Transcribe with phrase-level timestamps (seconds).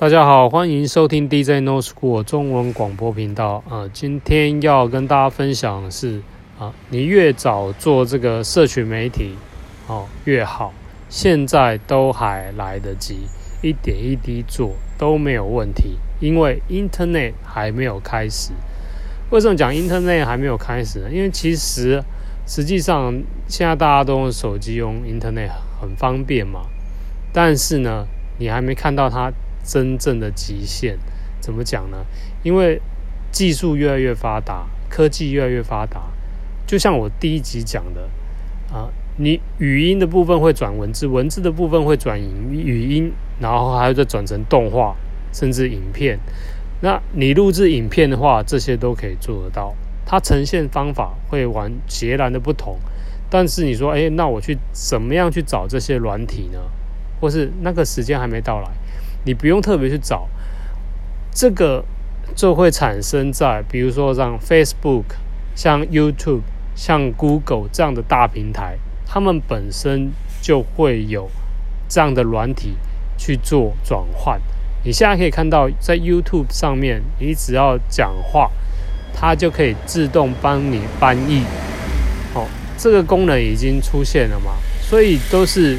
[0.00, 3.62] 大家好，欢迎收听 DJ No School 中文广播频道。
[3.68, 6.22] 呃，今天要跟大家分享的是
[6.58, 9.34] 啊，你越早做这个社群媒体
[9.88, 10.72] 哦越好，
[11.10, 13.26] 现在都还来得及，
[13.60, 18.52] 一点一滴做都没有问题，因为 Internet 还没有开始。
[19.28, 21.10] 为什么讲 Internet 还没有开始呢？
[21.10, 22.02] 因为其实
[22.46, 23.12] 实际上
[23.46, 26.60] 现在大家都用手机用 Internet 很方便嘛，
[27.34, 28.06] 但是呢，
[28.38, 29.30] 你还没看到它。
[29.62, 30.98] 真正的极限
[31.40, 32.04] 怎么讲呢？
[32.42, 32.80] 因为
[33.30, 36.02] 技术越来越发达，科技越来越发达。
[36.66, 38.08] 就像我第一集讲的
[38.72, 44.96] 啊，你语音的部分会转文字，文字的部分会转语语音，然后还要再转成动画，
[45.32, 46.18] 甚至影片。
[46.80, 49.74] 那你录制影片的话，这些都可以做得到。
[50.06, 52.78] 它呈现方法会完截然的不同。
[53.28, 56.58] 但是你说，哎，那我去怎么样去找这些软体呢？
[57.20, 58.68] 或是那个时间还没到来？
[59.24, 60.28] 你不用特别去找，
[61.30, 61.84] 这个
[62.34, 65.04] 就会产生在比如说像 Facebook、
[65.54, 66.40] 像 YouTube、
[66.74, 71.30] 像 Google 这样的大平台，他们本身就会有
[71.88, 72.76] 这样的软体
[73.18, 74.40] 去做转换。
[74.82, 78.50] 你现在可以看到，在 YouTube 上面，你只要讲话，
[79.12, 81.44] 它就可以自动帮你翻译。
[82.34, 82.46] 哦，
[82.78, 84.52] 这个功能已经出现了嘛？
[84.80, 85.78] 所以都是。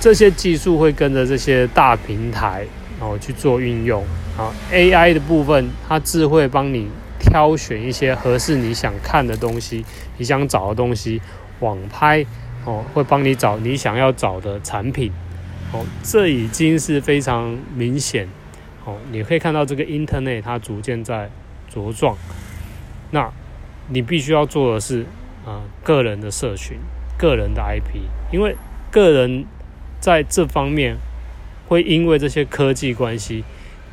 [0.00, 2.64] 这些技术会跟着这些大平台，
[3.00, 4.04] 然后去做运用
[4.36, 4.54] 啊。
[4.72, 9.84] AI 的部分，它智慧帮你挑选一些合适你想看的东西，
[10.16, 11.20] 你想找的东西。
[11.60, 12.24] 网拍
[12.64, 15.10] 哦，会帮你找你想要找的产品。
[15.72, 18.28] 哦，这已经是非常明显。
[18.84, 21.28] 哦，你可以看到这个 Internet 它逐渐在
[21.74, 22.16] 茁壮。
[23.10, 23.28] 那
[23.88, 25.04] 你必须要做的是
[25.44, 26.78] 啊，个人的社群，
[27.18, 28.54] 个人的 IP，因为
[28.92, 29.44] 个人。
[30.00, 30.96] 在这方面，
[31.66, 33.44] 会因为这些科技关系，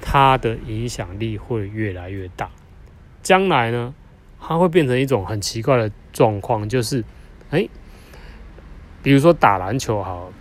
[0.02, 2.50] 它的影响力会越来越大。
[3.24, 3.94] 将来呢，
[4.40, 7.04] 它会变成一种很奇怪的状况，就是，
[7.50, 7.68] 哎，
[9.02, 10.32] 比如说打篮球好，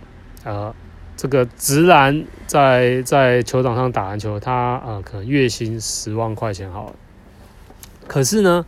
[0.43, 0.73] 呃，
[1.17, 6.93] 这个直男在在球场上打篮球，他呃可能月薪十万块钱好，
[8.07, 8.65] 可是呢，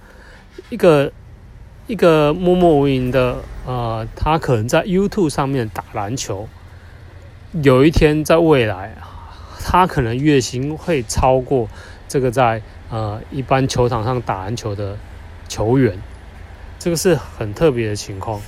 [0.69, 1.11] 一个
[1.85, 6.49] 一个默默无名的呃，他可能在 YouTube 上面打篮球。
[7.53, 8.93] 有一天，在未来，
[9.63, 11.69] 他可能月薪会超过
[12.05, 14.97] 这个在呃一般球场上打篮球的
[15.47, 15.97] 球员，
[16.77, 18.41] 这个是很特别的情况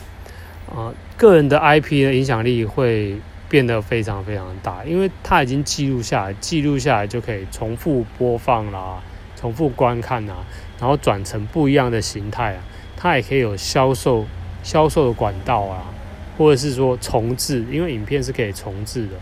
[0.69, 0.93] 啊。
[1.17, 3.17] 个人的 IP 的影响力会
[3.47, 9.01] 变得非常非常大，因为他已经记录下来，记录下来就可以重复播放啦，
[9.37, 10.33] 重复观看呐，
[10.77, 12.63] 然后转成不一样的形态啊，
[12.97, 14.25] 它也可以有销售
[14.61, 15.85] 销售的管道啊。
[16.39, 19.17] 或者是说重置，因为影片是可以重置的，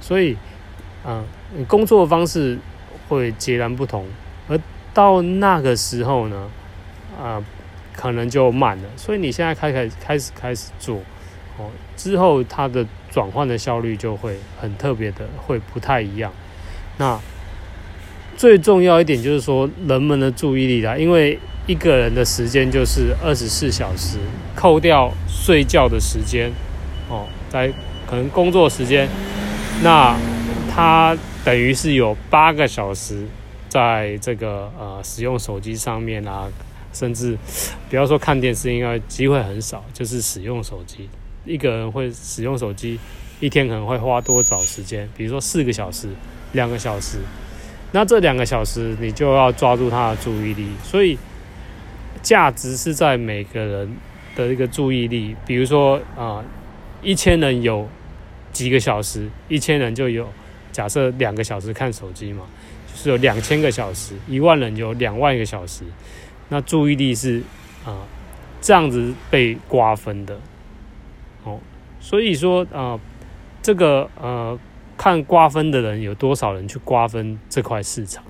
[0.00, 0.36] 所以，
[1.04, 1.24] 嗯，
[1.66, 2.56] 工作的方式
[3.08, 4.06] 会截然不同。
[4.48, 4.56] 而
[4.94, 6.48] 到那个时候呢，
[7.20, 7.42] 啊，
[7.96, 8.84] 可能就慢了。
[8.96, 10.98] 所以你现在开开开始开始做，
[11.58, 16.32] 哦，之后它的转换的效率就会很特别的，会不太一样。
[16.98, 17.18] 那
[18.36, 21.40] 最重要一点就是说，人们的注意力啦，因为。
[21.64, 24.18] 一个人的时间就是二十四小时，
[24.56, 26.50] 扣掉睡觉的时间，
[27.08, 27.72] 哦，在
[28.04, 29.08] 可能工作时间，
[29.80, 30.16] 那
[30.68, 33.24] 他等于是有八个小时
[33.68, 36.48] 在这个呃使用手机上面啊，
[36.92, 37.38] 甚至
[37.88, 41.08] 不要说看电视，应该机会很少，就是使用手机。
[41.44, 42.98] 一个人会使用手机，
[43.38, 45.08] 一天可能会花多少时间？
[45.16, 46.08] 比如说四个小时、
[46.54, 47.18] 两个小时，
[47.92, 51.16] 那这两个小时你就要抓住他的注意力，所以。
[52.22, 53.96] 价值是在每个人
[54.36, 56.42] 的一个注意力，比如说啊，
[57.02, 57.88] 一千人有
[58.52, 60.28] 几个小时，一千人就有
[60.70, 62.44] 假设两个小时看手机嘛，
[62.90, 65.84] 就是有两千个小时，一万人有两万个小时，
[66.48, 67.42] 那注意力是
[67.84, 68.06] 啊
[68.60, 70.38] 这样子被瓜分的，
[71.42, 71.58] 哦，
[72.00, 72.98] 所以说啊，
[73.60, 74.56] 这个呃
[74.96, 78.22] 看瓜分的人有多少人去瓜分这块市场，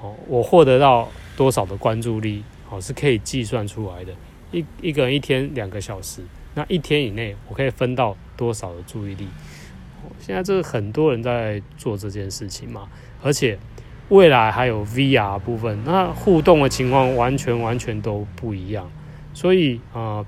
[0.00, 2.44] 哦，我获得到多少的关注力。
[2.70, 4.12] 哦，是可以计算出来的。
[4.50, 6.22] 一一个人一天两个小时，
[6.54, 9.26] 那一天以内我可以分到多少的注意力？
[10.20, 12.88] 现在这个很多人在做这件事情嘛，
[13.22, 13.58] 而且
[14.08, 18.90] 未来还有 VR 部分，那互动的情况完全完全都不一样。
[19.34, 20.24] 所以啊、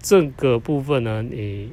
[0.00, 1.72] 这个部分呢，你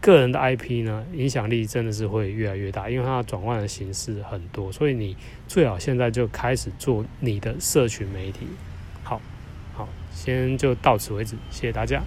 [0.00, 5.16] 个人的 IP 呢，影响力真的是会越来越大，因为它转换的形式很多，所以你
[5.48, 8.46] 最好现在就开始做你的社群媒体。
[10.14, 12.02] 先就到此为止，谢谢大家。